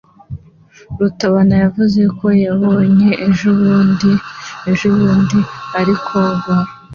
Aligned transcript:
Rutabana 0.99 1.55
yavuze 1.63 2.01
ko 2.17 2.27
yaboe 2.43 2.85
ejobundi 3.27 4.11
ejobundi 4.71 5.39
arimo 5.79 6.01
koga. 6.07 6.55